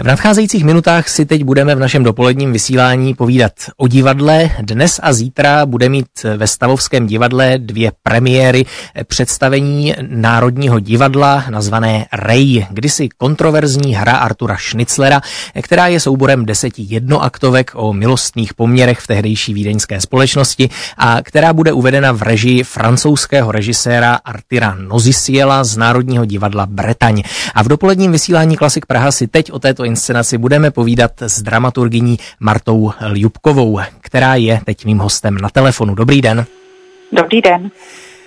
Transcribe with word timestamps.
V 0.00 0.04
nadcházejících 0.04 0.64
minutách 0.64 1.08
si 1.08 1.26
teď 1.26 1.44
budeme 1.44 1.74
v 1.74 1.78
našem 1.78 2.04
dopoledním 2.04 2.52
vysílání 2.52 3.14
povídat 3.14 3.52
o 3.76 3.88
divadle. 3.88 4.50
Dnes 4.60 5.00
a 5.02 5.12
zítra 5.12 5.66
bude 5.66 5.88
mít 5.88 6.06
ve 6.36 6.46
Stavovském 6.46 7.06
divadle 7.06 7.58
dvě 7.58 7.92
premiéry 8.02 8.64
představení 9.04 9.94
Národního 10.08 10.80
divadla 10.80 11.44
nazvané 11.50 12.06
Rej, 12.12 12.66
kdysi 12.70 13.08
kontroverzní 13.08 13.94
hra 13.94 14.12
Artura 14.12 14.56
Schnitzlera, 14.60 15.20
která 15.62 15.86
je 15.86 16.00
souborem 16.00 16.46
deseti 16.46 16.86
jednoaktovek 16.88 17.70
o 17.74 17.92
milostných 17.92 18.54
poměrech 18.54 18.98
v 18.98 19.06
tehdejší 19.06 19.54
vídeňské 19.54 20.00
společnosti 20.00 20.68
a 20.96 21.22
která 21.22 21.52
bude 21.52 21.72
uvedena 21.72 22.12
v 22.12 22.22
režii 22.22 22.62
francouzského 22.62 23.52
režiséra 23.52 24.14
Artira 24.14 24.76
Nozisiela 24.78 25.64
z 25.64 25.76
Národního 25.76 26.24
divadla 26.24 26.66
Bretaň. 26.66 27.22
A 27.54 27.62
v 27.62 27.68
dopoledním 27.68 28.12
vysílání 28.12 28.56
Klasik 28.56 28.86
Praha 28.86 29.12
si 29.12 29.26
teď 29.26 29.52
o 29.52 29.58
této 29.58 29.89
inscenaci 29.90 30.38
budeme 30.38 30.70
povídat 30.70 31.22
s 31.22 31.42
dramaturgyní 31.42 32.18
Martou 32.40 32.92
Ljubkovou, 33.12 33.80
která 34.00 34.34
je 34.34 34.60
teď 34.64 34.84
mým 34.84 34.98
hostem 34.98 35.38
na 35.38 35.48
telefonu. 35.48 35.94
Dobrý 35.94 36.22
den. 36.22 36.46
Dobrý 37.12 37.40
den. 37.40 37.70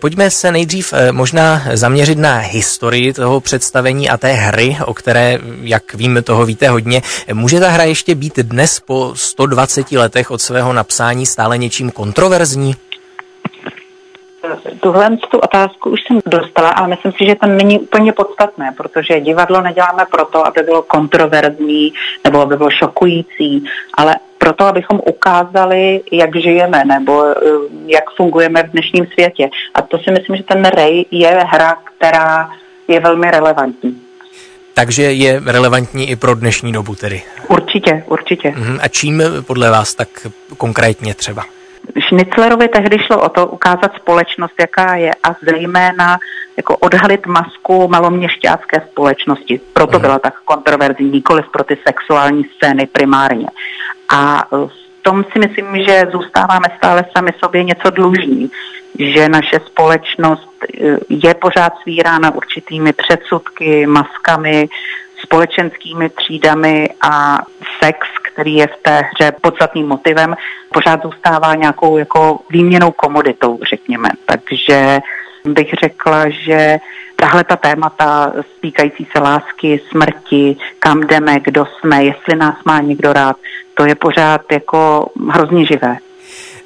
Pojďme 0.01 0.31
se 0.31 0.51
nejdřív 0.51 0.93
eh, 0.93 1.11
možná 1.11 1.63
zaměřit 1.73 2.17
na 2.17 2.37
historii 2.37 3.13
toho 3.13 3.39
představení 3.39 4.09
a 4.09 4.17
té 4.17 4.33
hry, 4.33 4.77
o 4.85 4.93
které, 4.93 5.39
jak 5.61 5.93
vím, 5.93 6.19
toho 6.23 6.45
víte 6.45 6.69
hodně. 6.69 7.01
Může 7.33 7.59
ta 7.59 7.69
hra 7.69 7.83
ještě 7.83 8.15
být 8.15 8.39
dnes 8.39 8.79
po 8.79 9.11
120 9.15 9.91
letech 9.91 10.31
od 10.31 10.41
svého 10.41 10.73
napsání 10.73 11.25
stále 11.25 11.57
něčím 11.57 11.91
kontroverzní? 11.91 12.75
Tuhle 14.79 15.17
tu 15.17 15.39
otázku 15.39 15.89
už 15.89 15.99
jsem 16.07 16.19
dostala, 16.25 16.69
ale 16.69 16.87
myslím 16.87 17.11
si, 17.11 17.25
že 17.27 17.35
to 17.35 17.47
není 17.47 17.79
úplně 17.79 18.13
podstatné, 18.13 18.73
protože 18.77 19.19
divadlo 19.19 19.61
neděláme 19.61 20.05
proto, 20.11 20.47
aby 20.47 20.61
bylo 20.63 20.81
kontroverzní 20.81 21.93
nebo 22.23 22.41
aby 22.41 22.57
bylo 22.57 22.69
šokující, 22.71 23.65
ale 23.93 24.15
proto, 24.37 24.65
abychom 24.65 25.01
ukázali, 25.05 26.01
jak 26.11 26.35
žijeme 26.35 26.85
nebo 26.85 27.25
eh, 27.25 27.35
jak 27.87 28.03
fungujeme 28.17 28.63
v 28.63 28.71
dnešním 28.71 29.05
světě. 29.13 29.49
A 29.73 29.81
to 29.81 29.97
si 29.97 30.11
myslím, 30.11 30.35
že 30.35 30.43
ten 30.43 30.65
Rej 30.65 31.05
je 31.11 31.43
hra, 31.47 31.75
která 31.97 32.49
je 32.87 32.99
velmi 32.99 33.31
relevantní. 33.31 34.01
Takže 34.73 35.03
je 35.03 35.41
relevantní 35.45 36.09
i 36.09 36.15
pro 36.15 36.35
dnešní 36.35 36.71
dobu 36.71 36.95
tedy. 36.95 37.21
Určitě, 37.47 38.03
určitě. 38.07 38.53
Mhm. 38.57 38.79
A 38.81 38.87
čím 38.87 39.23
podle 39.41 39.69
vás 39.69 39.95
tak 39.95 40.07
konkrétně 40.57 41.13
třeba? 41.13 41.45
Schnitzlerovi 42.07 42.67
tehdy 42.67 42.99
šlo 42.99 43.21
o 43.21 43.29
to 43.29 43.47
ukázat 43.47 43.95
společnost, 43.95 44.53
jaká 44.59 44.95
je 44.95 45.11
a 45.23 45.35
zejména 45.41 46.17
jako 46.57 46.77
odhalit 46.77 47.25
masku 47.25 47.87
maloměšťácké 47.87 48.81
společnosti. 48.91 49.61
Proto 49.73 49.99
byla 49.99 50.19
tak 50.19 50.33
kontroverzní, 50.45 51.11
nikoliv 51.11 51.45
pro 51.51 51.63
ty 51.63 51.77
sexuální 51.87 52.43
scény 52.55 52.85
primárně. 52.85 53.47
A 54.09 54.43
v 54.51 55.01
tom 55.01 55.25
si 55.33 55.39
myslím, 55.39 55.83
že 55.87 56.03
zůstáváme 56.11 56.67
stále 56.77 57.05
sami 57.17 57.31
sobě 57.39 57.63
něco 57.63 57.89
dlužní, 57.89 58.51
že 58.99 59.29
naše 59.29 59.59
společnost 59.65 60.49
eh, 60.63 60.97
je 61.09 61.33
pořád 61.33 61.73
svírána 61.81 62.35
určitými 62.35 62.93
předsudky, 62.93 63.85
maskami, 63.85 64.69
společenskými 65.23 66.09
třídami 66.09 66.89
a 67.01 67.39
sex, 67.83 68.07
který 68.33 68.55
je 68.55 68.67
v 68.67 68.83
té 68.83 69.01
hře 69.13 69.31
podstatným 69.41 69.87
motivem, 69.87 70.35
pořád 70.73 71.03
zůstává 71.03 71.55
nějakou 71.55 71.97
jako 71.97 72.39
výměnou 72.49 72.91
komoditou, 72.91 73.59
řekněme. 73.69 74.09
Takže 74.25 74.99
bych 75.45 75.73
řekla, 75.83 76.29
že 76.29 76.77
tahle 77.15 77.43
ta 77.43 77.55
témata 77.55 78.33
stýkající 78.57 79.07
se 79.11 79.19
lásky, 79.19 79.81
smrti, 79.89 80.57
kam 80.79 81.01
jdeme, 81.01 81.39
kdo 81.39 81.65
jsme, 81.65 82.03
jestli 82.03 82.35
nás 82.35 82.55
má 82.65 82.81
někdo 82.81 83.13
rád, 83.13 83.35
to 83.73 83.85
je 83.85 83.95
pořád 83.95 84.41
jako 84.51 85.09
hrozně 85.29 85.65
živé. 85.65 85.97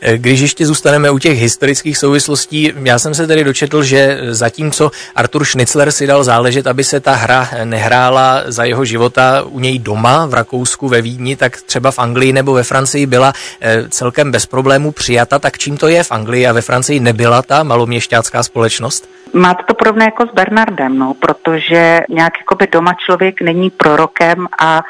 Eh, 0.01 0.17
když 0.17 0.39
ještě 0.39 0.65
zůstaneme 0.65 1.11
u 1.11 1.19
těch 1.19 1.39
historických 1.39 1.97
souvislostí, 1.97 2.73
já 2.83 2.99
jsem 2.99 3.13
se 3.13 3.27
tedy 3.27 3.43
dočetl, 3.43 3.83
že 3.83 4.19
zatímco 4.29 4.91
Artur 5.15 5.45
Schnitzler 5.45 5.91
si 5.91 6.07
dal 6.07 6.23
záležet, 6.23 6.67
aby 6.67 6.83
se 6.83 6.99
ta 6.99 7.13
hra 7.13 7.49
nehrála 7.63 8.41
za 8.45 8.63
jeho 8.63 8.85
života 8.85 9.43
u 9.45 9.59
něj 9.59 9.79
doma 9.79 10.25
v 10.25 10.33
Rakousku, 10.33 10.87
ve 10.87 11.01
Vídni, 11.01 11.35
tak 11.35 11.61
třeba 11.61 11.91
v 11.91 11.99
Anglii 11.99 12.33
nebo 12.33 12.53
ve 12.53 12.63
Francii 12.63 13.05
byla 13.05 13.33
eh, 13.61 13.89
celkem 13.89 14.31
bez 14.31 14.45
problémů 14.45 14.91
přijata. 14.91 15.39
Tak 15.39 15.57
čím 15.57 15.77
to 15.77 15.87
je 15.87 16.03
v 16.03 16.11
Anglii 16.11 16.47
a 16.47 16.53
ve 16.53 16.61
Francii 16.61 16.99
nebyla 16.99 17.41
ta 17.41 17.63
maloměšťácká 17.63 18.43
společnost? 18.43 19.09
Máte 19.33 19.63
to 19.67 19.73
podobné 19.73 20.05
jako 20.05 20.23
s 20.27 20.33
Bernardem, 20.33 20.99
no, 20.99 21.13
protože 21.13 22.01
nějak 22.09 22.33
by 22.57 22.67
doma 22.67 22.93
člověk 23.05 23.41
není 23.41 23.69
prorokem 23.69 24.47
a 24.59 24.81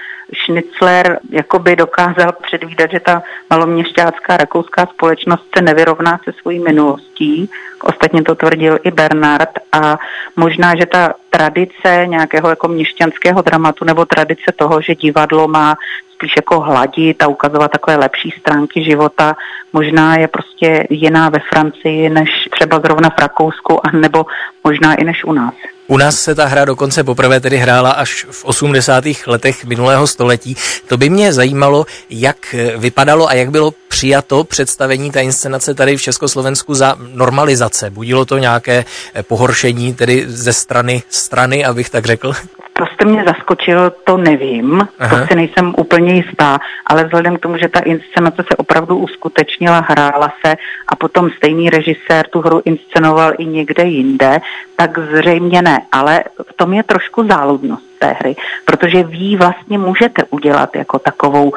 Schnitzler 0.43 1.19
jakoby 1.29 1.75
dokázal 1.75 2.31
předvídat, 2.43 2.91
že 2.91 2.99
ta 2.99 3.23
maloměšťácká 3.49 4.37
rakouská 4.37 4.85
společnost 4.97 5.45
se 5.57 5.61
nevyrovná 5.61 6.19
se 6.23 6.33
svojí 6.41 6.59
minulostí. 6.59 7.49
Ostatně 7.83 8.23
to 8.23 8.35
tvrdil 8.35 8.79
i 8.83 8.91
Bernard 8.91 9.49
a 9.71 9.97
možná, 10.35 10.75
že 10.75 10.85
ta 10.85 11.13
tradice 11.29 12.05
nějakého 12.05 12.49
jako 12.49 12.67
měšťanského 12.67 13.41
dramatu 13.41 13.85
nebo 13.85 14.05
tradice 14.05 14.51
toho, 14.55 14.81
že 14.81 14.95
divadlo 14.95 15.47
má 15.47 15.75
spíš 16.13 16.33
jako 16.35 16.59
hladit 16.59 17.23
a 17.23 17.27
ukazovat 17.27 17.71
takové 17.71 17.95
lepší 17.95 18.31
stránky 18.39 18.83
života. 18.83 19.35
Možná 19.73 20.17
je 20.17 20.27
prostě 20.27 20.87
jiná 20.89 21.29
ve 21.29 21.39
Francii 21.39 22.09
než 22.09 22.29
třeba 22.59 22.79
zrovna 22.79 23.09
v 23.09 23.19
Rakousku, 23.19 23.87
a 23.87 23.91
nebo 23.91 24.25
možná 24.63 24.93
i 24.95 25.03
než 25.03 25.23
u 25.23 25.33
nás. 25.33 25.53
U 25.87 25.97
nás 25.97 26.19
se 26.19 26.35
ta 26.35 26.45
hra 26.45 26.65
dokonce 26.65 27.03
poprvé 27.03 27.39
tedy 27.39 27.57
hrála 27.57 27.91
až 27.91 28.25
v 28.31 28.45
80. 28.45 29.03
letech 29.27 29.65
minulého 29.65 30.07
století. 30.07 30.55
To 30.87 30.97
by 30.97 31.09
mě 31.09 31.33
zajímalo, 31.33 31.85
jak 32.09 32.55
vypadalo 32.77 33.29
a 33.29 33.33
jak 33.33 33.51
bylo 33.51 33.73
přijato 33.87 34.43
představení 34.43 35.11
té 35.11 35.23
inscenace 35.23 35.73
tady 35.73 35.97
v 35.97 36.01
Československu 36.01 36.73
za 36.73 36.95
normalizace. 37.13 37.89
Budilo 37.89 38.25
to 38.25 38.37
nějaké 38.37 38.85
pohoršení 39.21 39.93
tedy 39.93 40.25
ze 40.27 40.53
strany 40.53 41.03
strany, 41.09 41.65
abych 41.65 41.89
tak 41.89 42.05
řekl? 42.05 42.33
To 42.77 42.85
jste 42.85 43.05
mě 43.05 43.23
zaskočil, 43.23 43.91
to 44.03 44.17
nevím, 44.17 44.87
Aha. 44.99 45.19
to 45.19 45.27
si 45.27 45.35
nejsem 45.35 45.73
úplně 45.77 46.13
jistá, 46.13 46.59
ale 46.85 47.03
vzhledem 47.03 47.37
k 47.37 47.39
tomu, 47.39 47.57
že 47.57 47.67
ta 47.67 47.79
inscenace 47.79 48.43
se 48.51 48.57
opravdu 48.57 48.97
uskutečnila, 48.97 49.85
hrála 49.87 50.33
se 50.45 50.55
a 50.87 50.95
potom 50.95 51.29
stejný 51.29 51.69
režisér 51.69 52.27
tu 52.29 52.41
hru 52.41 52.61
inscenoval 52.65 53.33
i 53.37 53.45
někde 53.45 53.83
jinde, 53.83 54.39
tak 54.75 54.99
zřejmě 54.99 55.61
ne, 55.61 55.81
ale 55.91 56.23
v 56.49 56.53
tom 56.53 56.73
je 56.73 56.83
trošku 56.83 57.27
záludnost 57.27 57.87
té 57.99 58.15
hry, 58.19 58.35
protože 58.65 59.03
vy 59.03 59.35
vlastně 59.35 59.77
můžete 59.77 60.23
udělat 60.29 60.75
jako 60.75 60.99
takovou 60.99 61.53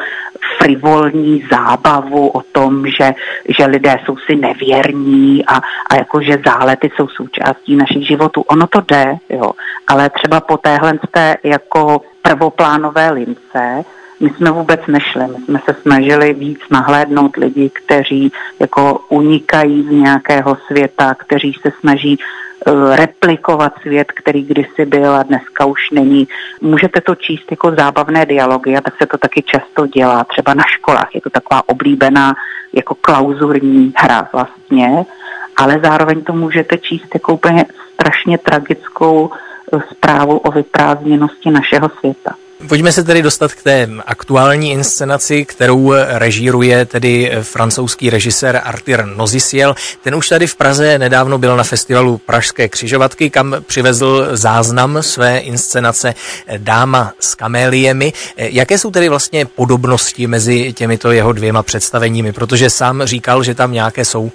frivolní 0.63 1.45
zábavu 1.51 2.29
o 2.29 2.43
tom, 2.53 2.87
že, 2.87 3.13
že 3.59 3.67
lidé 3.67 3.97
jsou 4.05 4.17
si 4.17 4.37
nevěrní 4.37 5.47
a, 5.47 5.57
a 5.91 5.95
jako, 5.97 6.23
že 6.23 6.43
zálety 6.47 6.91
jsou 6.97 7.09
součástí 7.09 7.77
našich 7.77 8.07
životů. 8.07 8.41
Ono 8.41 8.67
to 8.67 8.81
jde, 8.81 9.15
jo, 9.29 9.51
ale 9.87 10.11
třeba 10.11 10.41
po 10.41 10.57
téhle 10.57 10.99
té 11.11 11.37
jako 11.43 12.03
prvoplánové 12.23 13.11
lince 13.11 13.85
my 14.21 14.31
jsme 14.31 14.51
vůbec 14.51 14.81
nešli. 14.89 15.23
My 15.27 15.45
jsme 15.45 15.61
se 15.65 15.77
snažili 15.83 16.33
víc 16.33 16.61
nahlédnout 16.71 17.37
lidi, 17.37 17.71
kteří 17.71 18.33
jako 18.61 19.01
unikají 19.09 19.83
z 19.83 19.91
nějakého 19.91 20.57
světa, 20.67 21.15
kteří 21.15 21.53
se 21.63 21.73
snaží 21.81 22.19
Eh, 22.67 22.97
replikovat 22.97 23.73
svět, 23.81 24.13
který 24.13 24.43
kdysi 24.43 24.87
byl 24.87 25.15
a 25.15 25.23
dneska 25.23 25.65
už 25.65 25.91
není. 25.91 26.29
Můžete 26.61 27.01
to 27.01 27.15
číst 27.15 27.51
jako 27.51 27.75
zábavné 27.79 28.27
dialogy 28.27 28.77
a 28.77 28.81
tak 28.81 28.95
se 28.99 29.07
to 29.07 29.19
taky 29.19 29.43
často 29.43 29.87
dělá, 29.87 30.25
třeba 30.25 30.55
na 30.55 30.63
školách. 30.67 31.15
Je 31.15 31.21
to 31.21 31.31
taková 31.31 31.63
oblíbená 31.69 32.35
jako 32.73 32.95
klauzurní 32.95 33.93
hra 33.97 34.29
vlastně, 34.33 35.05
ale 35.57 35.81
zároveň 35.83 36.23
to 36.23 36.33
můžete 36.33 36.79
číst 36.79 37.15
jako 37.15 37.35
úplně 37.35 37.65
strašně 37.95 38.39
tragickou 38.39 39.31
eh, 39.73 39.81
zprávu 39.91 40.39
o 40.39 40.51
vyprázdněnosti 40.51 41.51
našeho 41.51 41.91
světa. 41.99 42.35
Pojďme 42.69 42.93
se 42.93 43.05
tedy 43.05 43.23
dostat 43.23 43.53
k 43.53 43.63
té 43.63 43.89
aktuální 44.07 44.73
inscenaci, 44.73 45.45
kterou 45.45 45.93
režíruje 46.09 46.85
tedy 46.85 47.33
francouzský 47.43 48.11
režisér 48.11 48.61
Arthur 48.65 49.05
Nozisiel. 49.17 49.75
Ten 50.03 50.15
už 50.15 50.29
tady 50.29 50.47
v 50.47 50.57
Praze 50.57 50.99
nedávno 50.99 51.39
byl 51.39 51.57
na 51.57 51.65
festivalu 51.65 52.19
Pražské 52.19 52.69
křižovatky, 52.69 53.31
kam 53.31 53.57
přivezl 53.67 54.29
záznam 54.33 54.99
své 55.01 55.39
inscenace 55.39 56.15
Dáma 56.57 57.13
s 57.21 57.35
kaméliemi. 57.35 58.13
Jaké 58.37 58.79
jsou 58.79 58.91
tedy 58.91 59.09
vlastně 59.09 59.47
podobnosti 59.47 60.27
mezi 60.27 60.73
těmito 60.73 61.13
jeho 61.13 61.33
dvěma 61.33 61.63
představeními? 61.63 62.33
Protože 62.33 62.71
sám 62.71 63.03
říkal, 63.05 63.43
že 63.43 63.55
tam 63.55 63.73
nějaké 63.73 64.05
jsou 64.05 64.31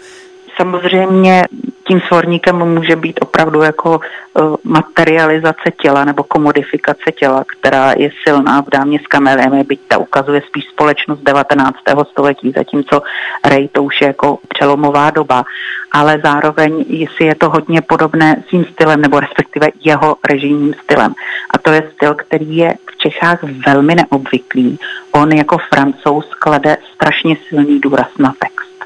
samozřejmě 0.57 1.43
tím 1.87 2.01
svorníkem 2.07 2.55
může 2.55 2.95
být 2.95 3.19
opravdu 3.21 3.61
jako 3.61 3.99
uh, 3.99 4.55
materializace 4.63 5.71
těla 5.81 6.05
nebo 6.05 6.23
komodifikace 6.23 7.11
těla, 7.11 7.43
která 7.47 7.93
je 7.97 8.09
silná 8.23 8.61
v 8.61 8.69
dámě 8.69 8.99
s 8.99 9.07
kameliemi, 9.07 9.63
byť 9.63 9.79
ta 9.87 9.97
ukazuje 9.97 10.41
spíš 10.47 10.65
společnost 10.65 11.19
19. 11.19 11.77
století, 12.11 12.53
zatímco 12.55 13.01
Ray 13.45 13.67
to 13.67 13.83
už 13.83 14.01
je 14.01 14.07
jako 14.07 14.39
přelomová 14.47 15.09
doba, 15.09 15.43
ale 15.91 16.19
zároveň 16.23 16.85
jestli 16.87 17.25
je 17.25 17.35
to 17.35 17.49
hodně 17.49 17.81
podobné 17.81 18.43
svým 18.49 18.65
stylem, 18.65 19.01
nebo 19.01 19.19
respektive 19.19 19.67
jeho 19.83 20.15
režijním 20.29 20.73
stylem. 20.83 21.13
A 21.53 21.57
to 21.57 21.71
je 21.71 21.91
styl, 21.95 22.15
který 22.15 22.55
je 22.57 22.73
v 22.91 22.97
Čechách 22.97 23.39
velmi 23.43 23.95
neobvyklý. 23.95 24.79
On 25.11 25.31
jako 25.31 25.57
francouz 25.57 26.25
klade 26.39 26.77
strašně 26.93 27.37
silný 27.49 27.79
důraz 27.79 28.07
na 28.19 28.33
text. 28.39 28.85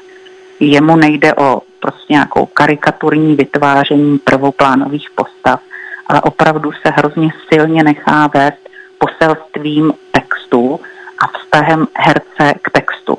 Jemu 0.60 0.96
nejde 0.96 1.34
o 1.34 1.62
nějakou 2.10 2.46
karikaturní 2.46 3.36
vytváření 3.36 4.18
prvoplánových 4.18 5.08
postav, 5.14 5.60
ale 6.06 6.20
opravdu 6.22 6.72
se 6.72 6.92
hrozně 6.96 7.30
silně 7.52 7.82
nechá 7.82 8.26
vést 8.26 8.68
poselstvím 8.98 9.92
textu 10.12 10.80
a 11.18 11.38
vztahem 11.38 11.86
herce 11.96 12.54
k 12.62 12.70
textu. 12.70 13.18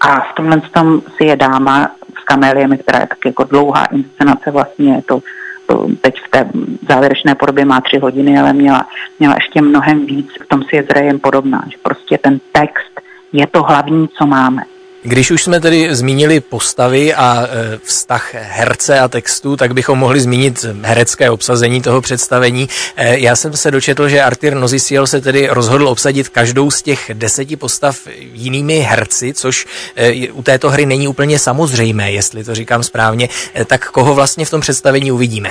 A 0.00 0.20
v 0.20 0.34
tomhle 0.34 0.60
tom 0.60 1.02
si 1.16 1.24
je 1.24 1.36
dáma 1.36 1.90
s 2.20 2.24
kaméliemi, 2.24 2.78
která 2.78 2.98
je 2.98 3.06
tak 3.06 3.18
jako 3.26 3.44
dlouhá 3.44 3.84
inscenace, 3.84 4.50
vlastně 4.50 4.94
je 4.94 5.02
to 5.02 5.20
teď 6.00 6.14
v 6.26 6.30
té 6.30 6.50
závěrečné 6.88 7.34
podobě 7.34 7.64
má 7.64 7.80
tři 7.80 7.98
hodiny, 7.98 8.38
ale 8.38 8.52
měla, 8.52 8.86
měla 9.18 9.34
ještě 9.34 9.62
mnohem 9.62 10.06
víc, 10.06 10.28
v 10.44 10.48
tom 10.48 10.62
si 10.62 10.76
je 10.76 10.82
zrejem 10.82 11.18
podobná, 11.18 11.64
že 11.70 11.76
prostě 11.82 12.18
ten 12.18 12.40
text 12.52 13.00
je 13.32 13.46
to 13.46 13.62
hlavní, 13.62 14.08
co 14.08 14.26
máme. 14.26 14.62
Když 15.02 15.30
už 15.30 15.42
jsme 15.42 15.60
tedy 15.60 15.94
zmínili 15.94 16.40
postavy 16.40 17.14
a 17.14 17.42
e, 17.42 17.78
vztah 17.84 18.34
herce 18.34 19.00
a 19.00 19.08
textu, 19.08 19.56
tak 19.56 19.74
bychom 19.74 19.98
mohli 19.98 20.20
zmínit 20.20 20.64
herecké 20.82 21.30
obsazení 21.30 21.82
toho 21.82 22.00
představení. 22.00 22.68
E, 22.96 23.18
já 23.18 23.36
jsem 23.36 23.56
se 23.56 23.70
dočetl, 23.70 24.08
že 24.08 24.22
Artir 24.22 24.54
Nozisiel 24.54 25.06
se 25.06 25.20
tedy 25.20 25.48
rozhodl 25.50 25.88
obsadit 25.88 26.28
každou 26.28 26.70
z 26.70 26.82
těch 26.82 27.10
deseti 27.14 27.56
postav 27.56 27.98
jinými 28.32 28.78
herci, 28.78 29.34
což 29.34 29.66
e, 29.96 30.28
u 30.28 30.42
této 30.42 30.70
hry 30.70 30.86
není 30.86 31.08
úplně 31.08 31.38
samozřejmé, 31.38 32.12
jestli 32.12 32.44
to 32.44 32.54
říkám 32.54 32.82
správně. 32.82 33.28
Tak 33.66 33.90
koho 33.90 34.14
vlastně 34.14 34.44
v 34.44 34.50
tom 34.50 34.60
představení 34.60 35.12
uvidíme? 35.12 35.50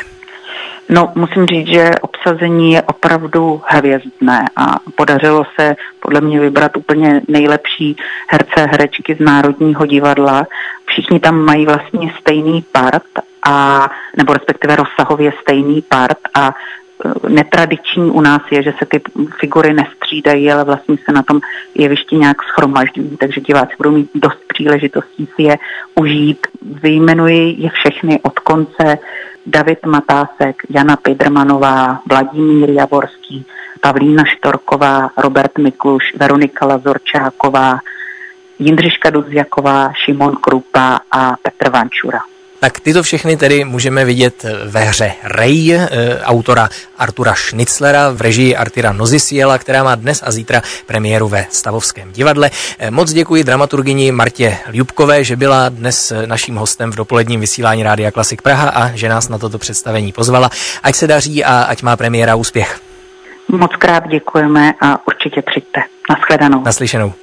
No, 0.89 1.11
musím 1.15 1.45
říct, 1.45 1.67
že 1.67 1.91
obsazení 2.01 2.71
je 2.71 2.81
opravdu 2.81 3.61
hvězdné 3.65 4.45
a 4.55 4.75
podařilo 4.95 5.45
se 5.59 5.75
podle 5.99 6.21
mě 6.21 6.39
vybrat 6.39 6.77
úplně 6.77 7.21
nejlepší 7.27 7.97
herce 8.29 8.65
herečky 8.71 9.15
z 9.15 9.19
Národního 9.19 9.85
divadla. 9.85 10.47
Všichni 10.85 11.19
tam 11.19 11.35
mají 11.35 11.65
vlastně 11.65 12.13
stejný 12.19 12.63
part 12.71 13.03
a, 13.43 13.87
nebo 14.17 14.33
respektive 14.33 14.75
rozsahově 14.75 15.33
stejný 15.41 15.81
part 15.81 16.17
a 16.33 16.47
e, 16.47 17.29
netradiční 17.29 18.11
u 18.11 18.21
nás 18.21 18.41
je, 18.51 18.63
že 18.63 18.73
se 18.79 18.85
ty 18.85 19.01
figury 19.39 19.73
nestřídají, 19.73 20.51
ale 20.51 20.63
vlastně 20.63 20.97
se 21.05 21.11
na 21.11 21.23
tom 21.23 21.39
jevišti 21.75 22.15
nějak 22.15 22.43
schromažďují, 22.43 23.17
takže 23.17 23.41
diváci 23.41 23.71
budou 23.77 23.91
mít 23.91 24.09
dost 24.15 24.39
příležitostí 24.47 25.27
si 25.35 25.43
je 25.43 25.57
užít. 25.95 26.47
Vyjmenuji 26.61 27.55
je 27.57 27.69
všechny 27.69 28.19
od 28.23 28.39
konce 28.39 28.97
David 29.49 29.77
Matásek, 29.85 30.55
Jana 30.69 30.95
Pidrmanová, 30.95 32.01
Vladimír 32.09 32.69
Javorský, 32.69 33.45
Pavlína 33.81 34.23
Štorková, 34.25 35.09
Robert 35.17 35.57
Mikluš, 35.57 36.03
Veronika 36.17 36.65
Lazorčáková, 36.65 37.79
Jindřiška 38.59 39.09
Dudziaková, 39.09 39.91
Šimon 39.93 40.35
Krupa 40.35 40.99
a 41.11 41.35
Petr 41.41 41.69
Vančura. 41.69 42.19
Tak 42.59 42.79
tyto 42.79 43.03
všechny 43.03 43.37
tedy 43.37 43.65
můžeme 43.65 44.05
vidět 44.05 44.45
ve 44.65 44.79
hře 44.79 45.11
Ray, 45.23 45.73
eh, 45.73 45.87
autora 46.23 46.69
Artura 46.97 47.35
Schnitzlera 47.35 48.09
v 48.09 48.21
režii 48.21 48.55
Artira 48.55 48.91
Nozisiela, 48.91 49.57
která 49.57 49.83
má 49.83 49.95
dnes 49.95 50.23
a 50.25 50.31
zítra 50.31 50.61
premiéru 50.85 51.27
ve 51.27 51.45
Stavovském 51.49 52.11
divadle. 52.11 52.51
Eh, 52.79 52.91
moc 52.91 53.13
děkuji 53.13 53.43
dramaturgyni 53.43 54.11
Martě 54.11 54.57
Ljubkové, 54.71 55.23
že 55.23 55.35
byla 55.35 55.69
dnes 55.69 56.11
eh, 56.11 56.27
naším 56.27 56.55
hostem 56.55 56.91
v 56.91 56.95
dopoledním 56.95 57.39
vysílání 57.39 57.83
Rádia 57.83 58.11
Klasik 58.11 58.41
Praha 58.41 58.69
a 58.69 58.95
že 58.95 59.09
nás 59.09 59.29
na 59.29 59.37
toto 59.37 59.57
představení 59.57 60.11
pozvala. 60.11 60.49
Ať 60.83 60.95
se 60.95 61.07
daří 61.07 61.43
a 61.43 61.61
ať 61.61 61.83
má 61.83 61.97
premiéra 61.97 62.35
úspěch. 62.35 62.79
Moc 63.47 63.71
krát 63.75 64.07
děkujeme 64.07 64.73
a 64.81 65.07
určitě 65.07 65.41
přijďte. 65.41 65.81
Naschledanou. 66.09 66.63
Naslyšenou. 66.63 67.13